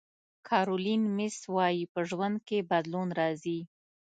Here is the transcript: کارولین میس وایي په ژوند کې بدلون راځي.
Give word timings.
کارولین 0.47 1.01
میس 1.17 1.37
وایي 1.53 1.83
په 1.93 1.99
ژوند 2.09 2.37
کې 2.47 2.67
بدلون 2.71 3.07
راځي. 3.19 3.59